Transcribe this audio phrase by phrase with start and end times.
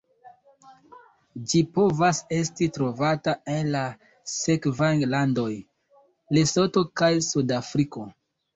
[1.51, 3.83] Ĝi povas esti trovata en la
[4.39, 5.47] sekvaj landoj:
[6.39, 8.11] Lesoto kaj Sudafriko.